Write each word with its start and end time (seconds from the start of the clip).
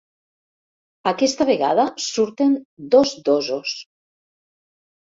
Aquesta 1.11 1.47
vegada 1.51 1.87
surten 2.07 2.57
dos 2.97 3.17
dosos. 3.31 3.79